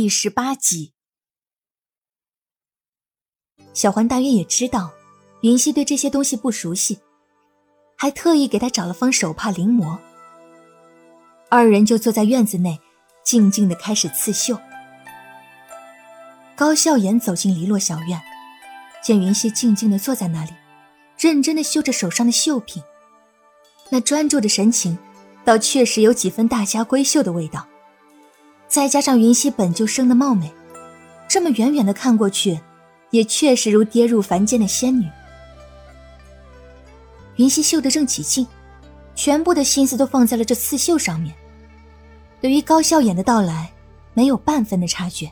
[0.00, 0.92] 第十八集。
[3.74, 4.92] 小环大约也知道
[5.40, 7.00] 云溪对这些东西不熟悉，
[7.96, 9.98] 还特意给他找了方手帕临摹。
[11.48, 12.78] 二人就坐在院子内，
[13.24, 14.60] 静静的开始刺绣。
[16.54, 18.22] 高笑颜走进篱落小院，
[19.02, 20.52] 见云溪静静的坐在那里，
[21.18, 22.80] 认真的绣着手上的绣品，
[23.90, 24.96] 那专注的神情，
[25.44, 27.66] 倒确实有几分大家闺秀的味道。
[28.68, 30.52] 再加上云溪本就生的貌美，
[31.26, 32.60] 这么远远的看过去，
[33.10, 35.08] 也确实如跌入凡间的仙女。
[37.36, 38.46] 云溪绣得正起劲，
[39.14, 41.34] 全部的心思都放在了这刺绣上面。
[42.40, 43.72] 对于高笑颜的到来，
[44.12, 45.30] 没有半分的察觉。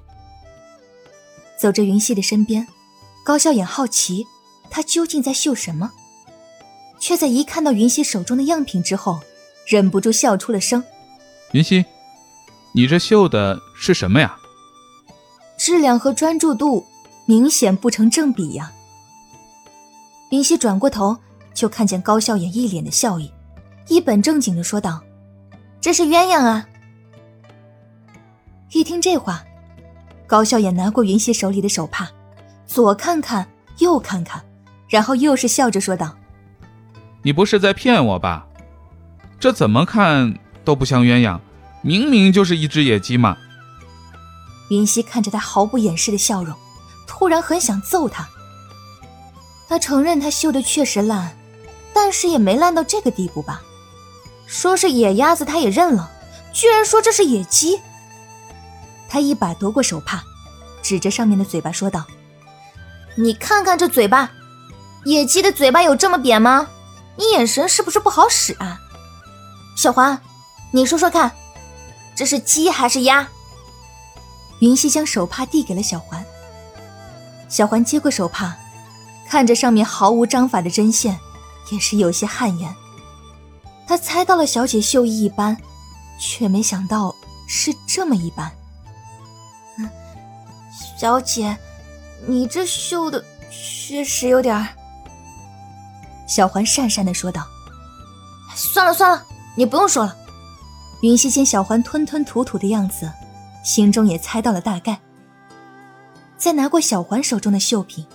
[1.59, 2.67] 走着云溪的身边，
[3.25, 4.25] 高笑颜好奇
[4.71, 5.93] 他究竟在绣什么，
[6.99, 9.21] 却在一看到云溪手中的样品之后，
[9.67, 10.83] 忍不住笑出了声。
[11.53, 11.85] 云溪。
[12.77, 14.37] 你这绣的是什么呀？
[15.59, 16.85] 质量和专注度
[17.25, 18.71] 明显不成正比呀。
[20.29, 21.17] 林夕转过头，
[21.55, 23.33] 就看见高笑颜一脸的笑意，
[23.89, 25.01] 一本正经的说道
[25.81, 26.69] ：“这是鸳鸯啊。”
[28.73, 29.43] 一听这话，
[30.27, 32.07] 高笑颜拿过云溪手里的手帕，
[32.67, 34.45] 左看看，右看看，
[34.91, 36.15] 然后又是笑着说道
[37.25, 38.47] ：“你不是在骗我吧？
[39.41, 41.41] 这怎么看都不像鸳鸯。”
[41.87, 43.37] 明明就是一只野鸡嘛！
[44.71, 46.53] 云溪看着他毫不掩饰的笑容，
[47.07, 48.29] 突然很想揍他。
[49.69, 51.39] 他承认他绣的确实烂，
[51.95, 53.63] 但是也没烂到这个地步吧？
[54.49, 56.11] 说是野鸭子他也认了，
[56.53, 57.81] 居然说这是野鸡！
[59.09, 60.25] 他一把夺过手帕，
[60.83, 62.05] 指着上面的嘴巴说道
[63.17, 64.33] ：“你看看这嘴巴，
[65.05, 66.67] 野鸡的嘴巴有这么扁吗？
[67.15, 68.81] 你眼神是不是不好使啊？
[69.77, 70.21] 小环，
[70.73, 71.31] 你说说看。”
[72.17, 73.29] 这是鸡还是鸭？
[74.61, 76.25] 云溪将手帕递给了小环。
[77.49, 78.57] 小环接过手帕，
[79.29, 81.21] 看着上面毫无章法的针线，
[81.71, 82.75] 也是有些汗颜。
[83.87, 85.57] 他猜到了小姐绣艺一般，
[86.19, 87.15] 却没想到
[87.47, 88.51] 是这么一般。
[89.79, 89.89] 嗯，
[90.99, 91.57] 小姐，
[92.27, 94.67] 你这绣的确实有点……
[96.27, 97.47] 小环讪讪的说道
[98.57, 100.17] ：“算了算了，你不用说了。”
[101.03, 103.11] 云溪见小环吞吞吐吐的样子，
[103.63, 104.99] 心中也猜到了大概。
[106.37, 108.07] 再拿过小环手中的绣品，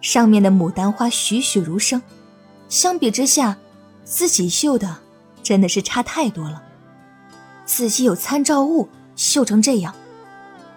[0.00, 2.02] 上面的牡丹花栩栩如生，
[2.68, 3.56] 相比之下，
[4.04, 4.96] 自己绣的
[5.42, 6.62] 真的是差太多了。
[7.64, 9.94] 自己有参照物，绣成这样，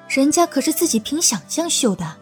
[0.08, 2.16] 人家可是自己凭想象绣的。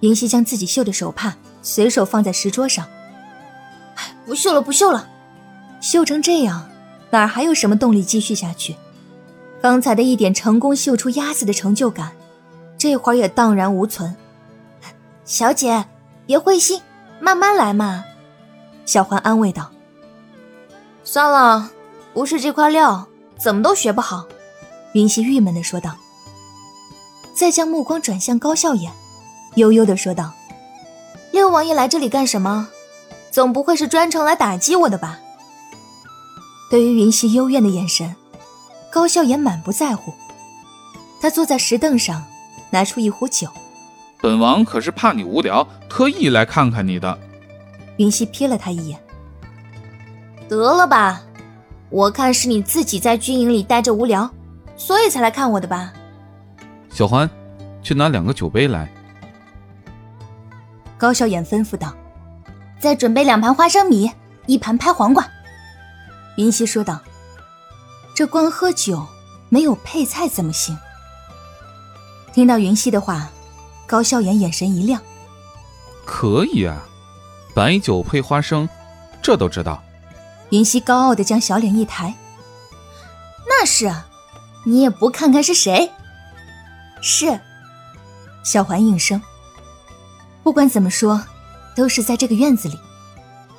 [0.00, 2.86] 云溪将自己绣的手帕随手放在石桌上，
[3.96, 5.08] 哎，不绣了，不绣了，
[5.80, 6.68] 绣成这样。
[7.10, 8.76] 哪还有什么动力继续下去？
[9.60, 12.12] 刚才的一点成功绣出鸭子的成就感，
[12.76, 14.14] 这会儿也荡然无存。
[15.24, 15.84] 小姐，
[16.26, 16.80] 别灰心，
[17.20, 18.04] 慢慢来嘛。
[18.86, 19.70] 小环安慰道。
[21.02, 21.70] 算了，
[22.14, 24.26] 不是这块料，怎么都学不好。
[24.92, 25.96] 云溪郁闷的说道。
[27.34, 28.92] 再将目光转向高笑颜，
[29.54, 30.32] 悠悠的说道
[31.30, 32.68] ：“六王爷来这里干什么？
[33.30, 35.20] 总不会是专程来打击我的吧？”
[36.70, 38.14] 对于云溪幽怨的眼神，
[38.90, 40.12] 高笑颜满不在乎。
[41.20, 42.24] 他坐在石凳上，
[42.70, 43.48] 拿出一壶酒。
[44.20, 47.18] 本王可是怕你无聊，特意来看看你的。
[47.96, 49.00] 云溪瞥了他一眼。
[50.48, 51.22] 得了吧，
[51.88, 54.30] 我看是你自己在军营里待着无聊，
[54.76, 55.92] 所以才来看我的吧。
[56.90, 57.28] 小欢，
[57.82, 58.90] 去拿两个酒杯来。
[60.98, 61.94] 高笑颜吩咐道
[62.78, 64.10] ：“再准备两盘花生米，
[64.46, 65.26] 一盘拍黄瓜。”
[66.38, 67.00] 云溪说道
[68.14, 69.04] ：“这光喝酒，
[69.48, 70.78] 没有配菜怎么行？”
[72.32, 73.28] 听到云溪的话，
[73.88, 75.02] 高笑颜眼神一亮
[76.06, 76.80] ：“可以啊，
[77.56, 78.68] 白酒配花生，
[79.20, 79.82] 这都知道。”
[80.50, 82.14] 云溪高傲的将小脸一抬
[83.48, 84.06] ：“那是啊，
[84.64, 85.90] 你也不看看是谁？”
[87.02, 87.40] 是，
[88.44, 89.20] 小环应声。
[90.44, 91.20] 不管怎么说，
[91.74, 92.78] 都是在这个院子里，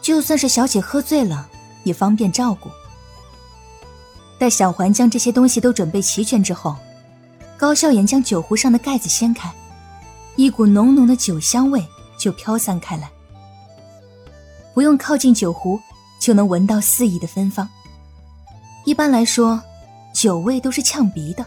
[0.01, 1.48] 就算是小姐喝醉了。
[1.89, 2.69] 也方便照顾。
[4.37, 6.75] 待小环将这些东西都准备齐全之后，
[7.57, 9.51] 高笑颜将酒壶上的盖子掀开，
[10.37, 11.83] 一股浓浓的酒香味
[12.17, 13.09] 就飘散开来。
[14.73, 15.79] 不用靠近酒壶，
[16.21, 17.67] 就能闻到肆意的芬芳。
[18.85, 19.61] 一般来说，
[20.13, 21.45] 酒味都是呛鼻的，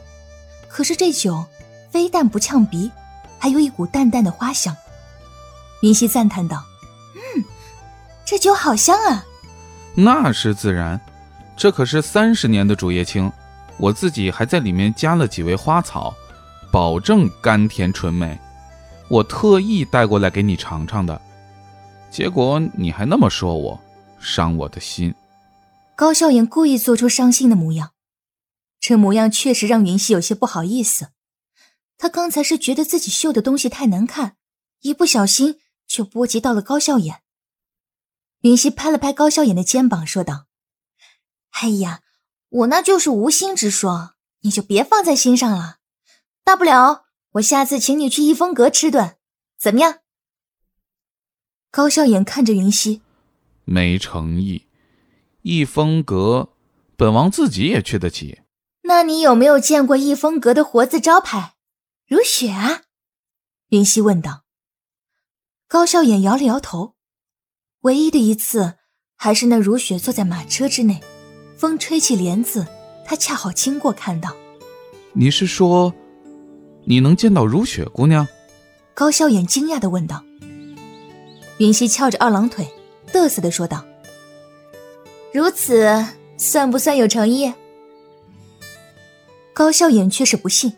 [0.69, 1.43] 可是这酒
[1.91, 2.91] 非但不呛鼻，
[3.39, 4.77] 还有一股淡淡的花香。
[5.81, 6.63] 云溪赞叹道
[7.17, 7.45] ：“嗯，
[8.27, 9.25] 这酒好香啊！”
[9.95, 11.01] 那是自然，
[11.57, 13.31] 这可是三十年的竹叶青，
[13.77, 16.15] 我自己还在里面加了几味花草，
[16.71, 18.39] 保证甘甜醇美，
[19.09, 21.21] 我特意带过来给你尝尝的。
[22.11, 23.81] 结果你还那么说我，
[24.19, 25.15] 伤我的心。
[25.95, 27.91] 高笑颜故意做出伤心的模样，
[28.81, 31.09] 这模样确实让云溪有些不好意思。
[31.99, 34.37] 他刚才是觉得自己绣的东西太难看，
[34.81, 37.22] 一不小心就波及到了高笑颜。
[38.43, 40.47] 云溪拍了拍高笑颜的肩膀，说道
[41.61, 42.03] ：“哎呀，
[42.49, 45.79] 我那就是无心之说，你就别放在心上了。
[46.45, 47.05] 大不了
[47.35, 49.17] 我下次请你去逸风阁吃顿，
[49.59, 50.01] 怎么样？”
[51.71, 53.01] 高笑颜看着云溪，
[53.65, 54.67] 没诚意。
[55.43, 56.53] 逸风阁，
[56.97, 58.43] 本王自己也去得起。
[58.83, 61.55] 那你有没有见过逸风阁的活字招牌？
[62.07, 62.83] 如雪啊？
[63.69, 64.43] 云溪问道。
[65.69, 66.97] 高笑颜摇了摇头。
[67.83, 68.75] 唯一的一次，
[69.17, 71.01] 还是那如雪坐在马车之内，
[71.57, 72.65] 风吹起帘子，
[73.05, 74.33] 他恰好经过看到。
[75.13, 75.93] 你是说，
[76.85, 78.25] 你能见到如雪姑娘？
[78.95, 80.23] 高笑眼惊讶的问道。
[81.59, 82.69] 云溪翘着二郎腿，
[83.13, 83.85] 嘚瑟的说道
[85.35, 86.07] ：“如此
[86.39, 87.53] 算不算有诚意？”
[89.53, 90.73] 高笑眼却是不信。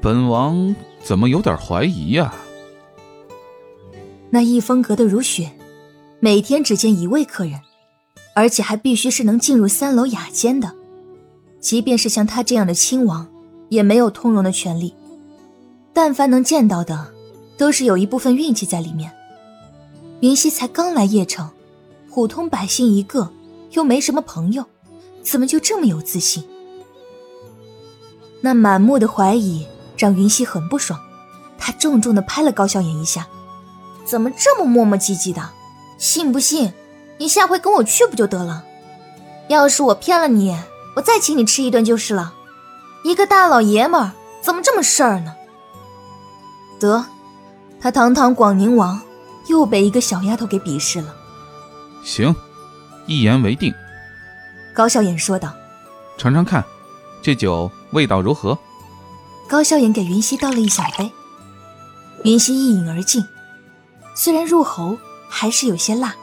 [0.00, 0.74] 本王
[1.04, 2.34] 怎么有点怀疑呀？
[4.34, 5.52] 那逸风阁的如雪，
[6.18, 7.60] 每天只见一位客人，
[8.34, 10.72] 而且还必须是能进入三楼雅间的。
[11.60, 13.28] 即便是像他这样的亲王，
[13.68, 14.94] 也没有通融的权利。
[15.92, 17.12] 但凡能见到的，
[17.58, 19.12] 都是有一部分运气在里面。
[20.20, 21.50] 云溪才刚来邺城，
[22.08, 23.30] 普通百姓一个，
[23.72, 24.64] 又没什么朋友，
[25.22, 26.42] 怎么就这么有自信？
[28.40, 29.66] 那满目的怀疑
[29.98, 30.98] 让云溪很不爽，
[31.58, 33.28] 他重重的拍了高笑颜一下。
[34.04, 35.50] 怎么这么磨磨唧唧的？
[35.98, 36.72] 信不信？
[37.18, 38.64] 你下回跟我去不就得了？
[39.48, 40.56] 要是我骗了你，
[40.96, 42.34] 我再请你吃一顿就是了。
[43.04, 45.34] 一个大老爷们儿怎么这么事儿呢？
[46.80, 47.04] 得，
[47.80, 49.00] 他堂堂广宁王，
[49.48, 51.14] 又被一个小丫头给鄙视了。
[52.04, 52.34] 行，
[53.06, 53.72] 一言为定。
[54.74, 55.52] 高笑颜说道
[56.18, 56.64] ：“尝尝看，
[57.22, 58.58] 这酒味道如何？”
[59.48, 61.12] 高笑颜给云溪倒了一小杯，
[62.24, 63.24] 云溪一饮而尽。
[64.14, 64.96] 虽然入喉
[65.28, 66.14] 还是有些辣，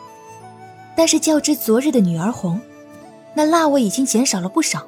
[0.95, 2.59] 但是较之昨日的女儿红，
[3.33, 4.85] 那辣味已经减少了不少，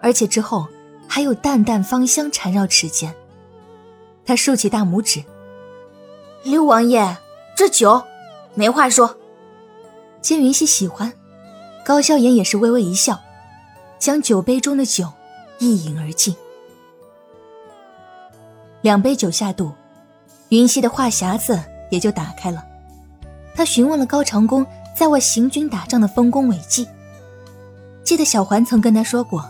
[0.00, 0.66] 而且之后
[1.06, 3.14] 还有淡淡芳香缠绕齿间。
[4.24, 5.22] 他竖起大拇指
[6.44, 7.16] ：“六王爷，
[7.56, 8.02] 这酒
[8.54, 9.16] 没话说。”
[10.22, 11.12] 见云溪喜欢，
[11.84, 13.20] 高笑颜也是微微一笑，
[13.98, 15.12] 将酒杯中的酒
[15.58, 16.34] 一饮而尽。
[18.80, 19.72] 两杯酒下肚，
[20.50, 21.60] 云溪的话匣子。
[21.92, 22.64] 也就打开了。
[23.54, 24.66] 他询问了高长恭
[24.96, 26.88] 在外行军打仗的丰功伟绩。
[28.02, 29.44] 记得小环曾跟他说过，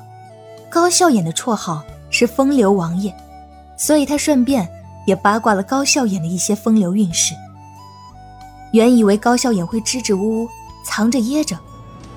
[0.69, 3.15] 高笑眼的绰号是风流王爷，
[3.77, 4.69] 所以他顺便
[5.06, 7.33] 也八卦了高笑眼的一些风流韵事。
[8.73, 10.49] 原以为高笑眼会支支吾吾，
[10.85, 11.56] 藏着掖着，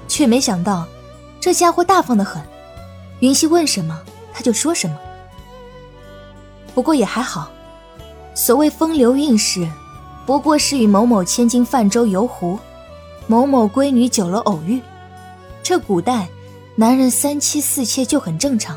[0.07, 0.88] 却没想到
[1.39, 2.42] 这家伙大方的很，
[3.19, 4.01] 云溪问什么
[4.33, 4.98] 他就说什么。
[6.74, 7.48] 不过也还好，
[8.33, 9.69] 所谓风流韵事。
[10.25, 12.57] 不过是与某某千金泛舟游湖，
[13.27, 14.81] 某某闺女酒楼偶遇。
[15.62, 16.27] 这古代，
[16.75, 18.75] 男人三妻四妾就很正常，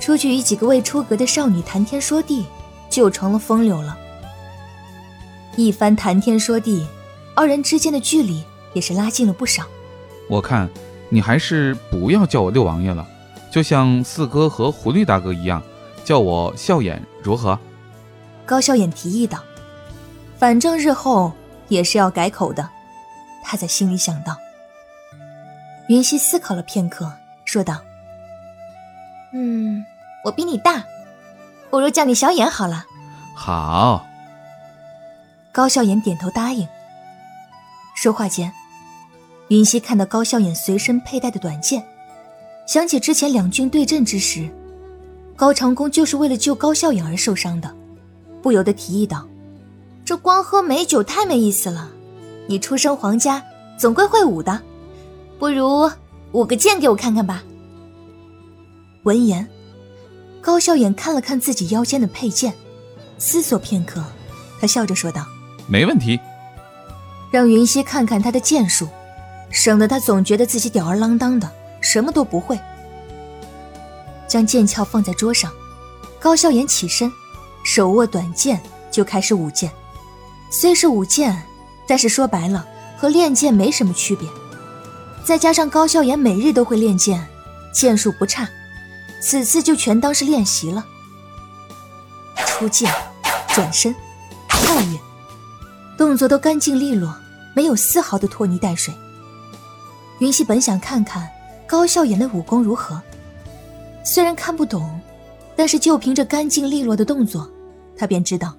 [0.00, 2.44] 出去与几个未出阁的少女谈天说地，
[2.90, 3.96] 就成了风流了。
[5.54, 6.84] 一番谈天说地，
[7.36, 8.42] 二人之间的距离
[8.72, 9.64] 也是拉近了不少。
[10.28, 10.68] 我看，
[11.08, 13.06] 你还是不要叫我六王爷了，
[13.52, 15.62] 就像四哥和狐狸大哥一样，
[16.04, 17.56] 叫我笑眼如何？
[18.44, 19.38] 高笑眼提议道。
[20.42, 21.30] 反正日后
[21.68, 22.68] 也是要改口的，
[23.44, 24.36] 他在心里想到。
[25.86, 27.12] 云溪思考了片刻，
[27.44, 27.80] 说道
[29.32, 29.84] ：“嗯，
[30.24, 30.82] 我比你大，
[31.70, 32.84] 不如叫你小眼好了。”
[33.36, 34.04] 好。
[35.52, 36.66] 高笑颜点头答应。
[37.94, 38.52] 说话间，
[39.46, 41.86] 云溪看到高笑颜随身佩戴的短剑，
[42.66, 44.50] 想起之前两军对阵之时，
[45.36, 47.72] 高长恭就是为了救高笑颜而受伤的，
[48.42, 49.24] 不由得提议道。
[50.04, 51.90] 这光喝美酒太没意思了。
[52.48, 53.42] 你出身皇家，
[53.78, 54.60] 总归会武的，
[55.38, 55.90] 不如
[56.32, 57.42] 舞个剑给我看看吧。
[59.04, 59.48] 闻言，
[60.40, 62.52] 高笑眼看了看自己腰间的佩剑，
[63.18, 64.02] 思索片刻，
[64.60, 65.24] 他笑着说道
[65.66, 66.18] ：“没问题。”
[67.30, 68.88] 让云溪看看他的剑术，
[69.50, 71.48] 省得他总觉得自己吊儿郎当的，
[71.80, 72.58] 什么都不会。
[74.26, 75.50] 将剑鞘放在桌上，
[76.18, 77.10] 高笑眼起身，
[77.64, 79.70] 手握短剑就开始舞剑。
[80.52, 81.42] 虽是舞剑，
[81.86, 82.66] 但是说白了
[82.98, 84.28] 和练剑没什么区别。
[85.24, 87.26] 再加上高笑颜每日都会练剑，
[87.72, 88.46] 剑术不差，
[89.22, 90.84] 此次就全当是练习了。
[92.44, 92.92] 出剑、
[93.48, 93.94] 转身、
[94.50, 94.98] 跳跃，
[95.96, 97.16] 动作都干净利落，
[97.54, 98.92] 没有丝毫的拖泥带水。
[100.18, 101.26] 云溪本想看看
[101.66, 103.00] 高笑颜的武功如何，
[104.04, 105.00] 虽然看不懂，
[105.56, 107.50] 但是就凭着干净利落的动作，
[107.96, 108.54] 他便知道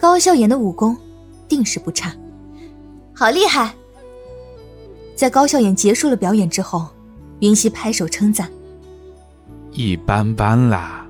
[0.00, 0.96] 高笑颜的武功
[1.52, 2.16] 定是不差。
[3.14, 3.74] 好厉害！
[5.14, 6.88] 在高笑眼结束了表演之后，
[7.40, 8.50] 云溪拍手称赞
[9.70, 11.06] ：“一般般啦。”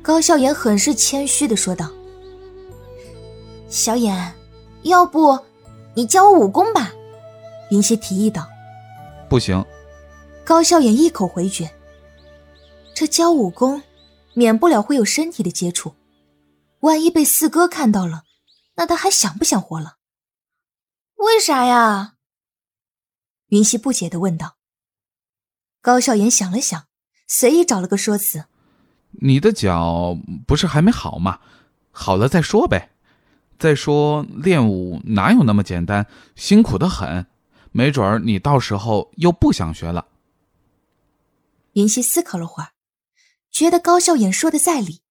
[0.00, 1.90] 高笑颜很是谦虚的说道
[3.68, 4.32] ：“小眼，
[4.84, 5.38] 要不
[5.92, 6.90] 你教我武功吧？”
[7.70, 8.48] 云溪提议道。
[9.28, 9.62] “不行。”
[10.46, 11.70] 高笑眼一口回绝。
[12.94, 13.82] 这教武功，
[14.32, 15.92] 免不了会有身体的接触，
[16.80, 18.22] 万一被四哥看到了，
[18.74, 19.98] 那他还想不想活了？
[21.16, 22.14] 为啥呀？
[23.48, 24.56] 云溪不解的问道。
[25.80, 26.86] 高笑颜想了想，
[27.28, 28.46] 随意找了个说辞。
[29.20, 31.40] 你的脚不是还没好吗？
[31.90, 32.90] 好了再说呗。
[33.58, 37.26] 再说练武哪有那么简单，辛苦的很。
[37.70, 40.08] 没准儿你到时候又不想学了。
[41.74, 42.72] 云溪思考了会儿，
[43.50, 45.02] 觉得高笑言说的在理。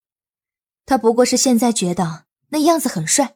[0.85, 3.35] 他不过是现在觉得那样子很帅，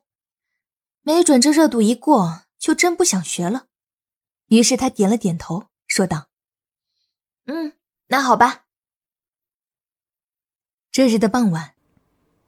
[1.07, 3.67] 没准这热度一过，就真不想学了。
[4.47, 6.29] 于是他点了点头，说道
[7.45, 8.65] ：“嗯，那好吧。”
[10.91, 11.75] 这日的傍晚，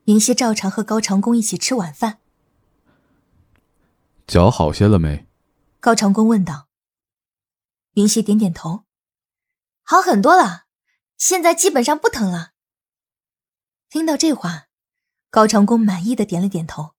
[0.06, 2.20] 云溪照常和高长恭一起吃晚饭。
[4.26, 5.28] 脚好些了没？
[5.80, 6.68] 高长恭问道。
[7.94, 8.86] 云溪点点头，
[9.84, 10.66] 好很多了，
[11.16, 12.54] 现在基本上不疼了。
[13.88, 14.70] 听到这话，
[15.30, 16.96] 高长恭满意的点了点头，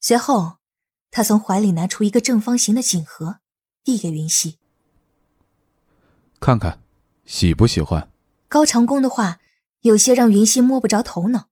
[0.00, 0.59] 随后
[1.10, 3.40] 他从怀里拿出一个正方形的锦盒，
[3.82, 4.58] 递给云溪。
[6.38, 6.82] 看看，
[7.24, 8.10] 喜不喜欢？
[8.48, 9.40] 高长恭的话。
[9.82, 11.48] 有些让云溪摸不着头脑，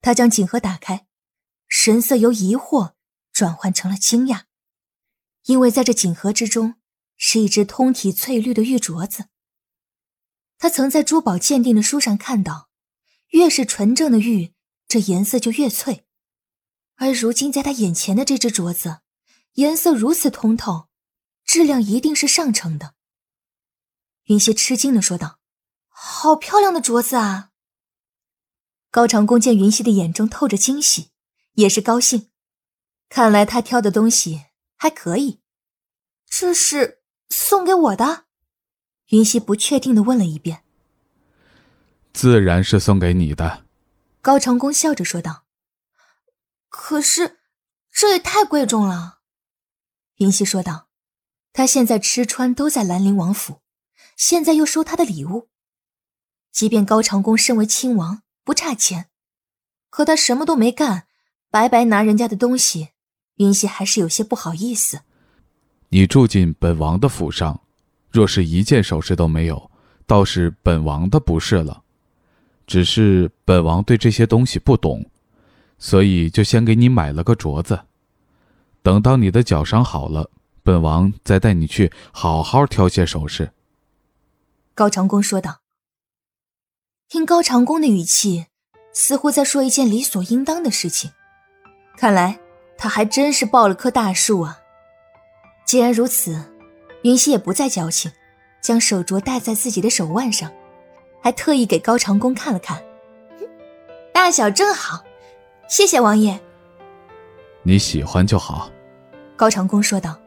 [0.00, 1.06] 他将锦盒打开，
[1.68, 2.94] 神色由疑惑
[3.32, 4.46] 转换成了惊讶，
[5.44, 6.74] 因为在这锦盒之中
[7.16, 9.26] 是一只通体翠绿的玉镯子。
[10.58, 12.70] 他曾在珠宝鉴定的书上看到，
[13.28, 14.52] 越是纯正的玉，
[14.88, 16.04] 这颜色就越翠，
[16.98, 19.00] 而如今在他眼前的这只镯子，
[19.54, 20.88] 颜色如此通透，
[21.44, 22.94] 质量一定是上乘的。
[24.26, 25.38] 云溪吃惊的说道。
[26.00, 27.50] 好漂亮的镯子啊！
[28.92, 31.10] 高长恭见云溪的眼中透着惊喜，
[31.54, 32.30] 也是高兴。
[33.08, 34.44] 看来他挑的东西
[34.76, 35.40] 还可以。
[36.26, 37.00] 这是
[37.30, 38.26] 送给我的？
[39.08, 40.62] 云溪不确定的问了一遍。
[42.12, 43.64] 自然是送给你的。
[44.20, 45.47] 高长恭笑着说道。
[46.68, 47.38] 可是
[47.92, 49.18] 这也太贵重了。
[50.16, 50.86] 云溪说道。
[51.50, 53.62] 他现在吃穿都在兰陵王府，
[54.16, 55.48] 现在又收他的礼物。
[56.52, 59.08] 即便高长恭身为亲王，不差钱，
[59.90, 61.08] 可他什么都没干，
[61.50, 62.90] 白白拿人家的东西，
[63.36, 65.00] 云溪还是有些不好意思。
[65.88, 67.60] 你住进本王的府上，
[68.08, 69.68] 若是一件首饰都没有，
[70.06, 71.82] 倒是本王的不是了。
[72.68, 75.10] 只是本王对这些东西不懂，
[75.78, 77.86] 所以就先给你买了个镯子。
[78.82, 80.30] 等到你的脚伤好了，
[80.62, 83.52] 本王再带你去好好挑些首饰。
[84.74, 85.60] 高长恭说道。
[87.08, 88.46] 听高长恭的语气，
[88.92, 91.10] 似乎在说一件理所应当的事情。
[91.96, 92.38] 看来
[92.76, 94.58] 他还真是抱了棵大树啊！
[95.64, 96.52] 既然如此，
[97.02, 98.12] 云溪也不再矫情，
[98.60, 100.52] 将手镯戴在自己的手腕上，
[101.22, 102.82] 还特意给高长恭看了看，
[104.12, 105.02] 大小正好。
[105.68, 106.40] 谢谢王爷。
[107.62, 108.70] 你喜欢就好。
[109.36, 110.18] 高长恭说道。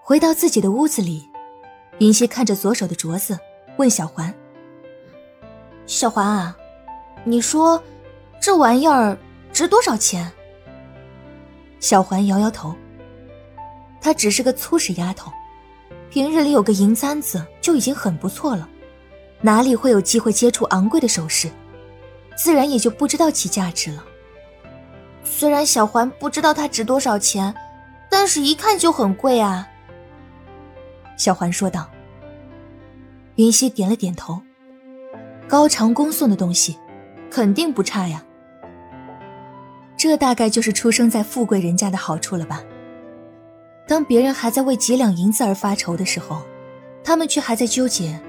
[0.00, 1.28] 回到自己的屋子里，
[1.98, 3.38] 云溪看着左手的镯子，
[3.76, 4.34] 问小环。
[5.86, 6.56] 小环啊，
[7.22, 7.80] 你说
[8.40, 9.16] 这玩意儿
[9.52, 10.32] 值多少钱？
[11.78, 12.74] 小环摇摇头，
[14.00, 15.30] 她只是个粗使丫头，
[16.08, 18.68] 平日里有个银簪子就已经很不错了，
[19.42, 21.48] 哪里会有机会接触昂贵的首饰，
[22.36, 24.04] 自然也就不知道其价值了。
[25.40, 27.54] 虽然小环不知道它值多少钱，
[28.10, 29.66] 但是一看就很贵啊。
[31.16, 31.88] 小环说道。
[33.36, 34.42] 云溪点了点头。
[35.48, 36.78] 高长恭送的东西，
[37.30, 38.22] 肯定不差呀。
[39.96, 42.62] 这大概就是出生在富贵人家的好处了吧？
[43.88, 46.42] 当别人还在为几两银子而发愁的时候，
[47.02, 48.20] 他们却还在纠结，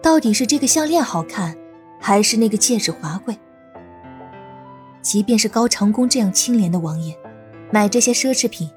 [0.00, 1.56] 到底是这个项链好看，
[2.00, 3.36] 还是那个戒指华贵。
[5.04, 7.14] 即便是高长恭这样清廉的王爷，
[7.70, 8.70] 买这些奢侈品，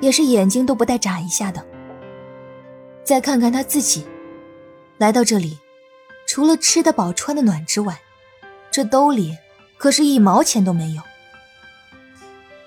[0.00, 1.66] 也是眼睛都不带眨一下的。
[3.02, 4.06] 再看看他自己，
[4.98, 5.58] 来到这里。
[6.26, 8.00] 除了吃得饱、穿得暖之外，
[8.70, 9.36] 这兜里
[9.76, 11.02] 可是一毛钱都没有。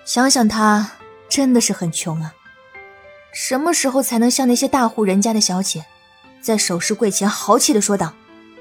[0.05, 0.91] 想想他
[1.27, 2.35] 真的是很穷啊！
[3.33, 5.85] 什么时候才能像那些大户人家的小姐，
[6.41, 8.13] 在首饰柜前豪气的说道：“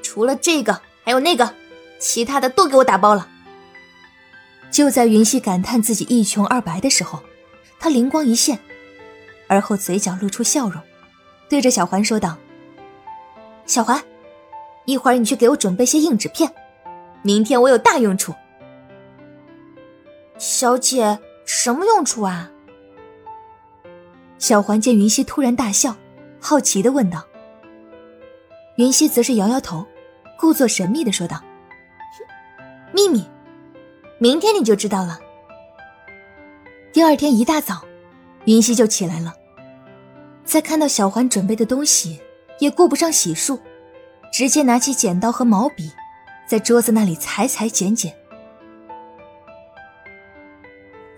[0.03, 1.53] 除了这个，还有那个，
[1.99, 3.29] 其他的都给我打包了。”
[4.76, 7.23] 就在云溪感叹自己一穷二白的时候，
[7.78, 8.59] 他灵光一现，
[9.49, 10.83] 而后嘴角露出笑容，
[11.49, 12.37] 对着小环说道
[13.64, 13.99] ：“小环，
[14.85, 16.52] 一会儿你去给我准备些硬纸片，
[17.23, 18.35] 明天我有大用处。”
[20.37, 22.50] 小姐，什么用处啊？
[24.38, 25.97] 小环见云溪突然大笑，
[26.38, 27.25] 好奇的问道。
[28.76, 29.87] 云溪则是摇摇头，
[30.38, 31.42] 故作神秘的说道
[32.92, 33.25] ：“秘密。”
[34.18, 35.20] 明天你就知道了。
[36.90, 37.85] 第二天一大早，
[38.46, 39.35] 云溪就起来了，
[40.42, 42.18] 在看到小环准备的东西，
[42.58, 43.58] 也顾不上洗漱，
[44.32, 45.92] 直接拿起剪刀和毛笔，
[46.49, 48.14] 在桌子那里裁裁剪剪。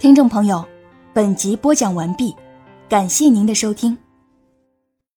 [0.00, 0.64] 听众朋友，
[1.12, 2.34] 本集播讲完毕，
[2.88, 3.96] 感谢您的收听。